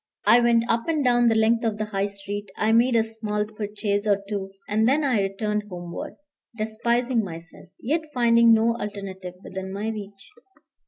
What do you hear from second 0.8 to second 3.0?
and down the length of the High Street. I made